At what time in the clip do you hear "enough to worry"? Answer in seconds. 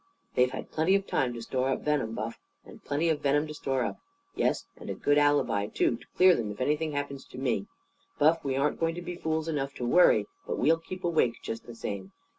9.47-10.25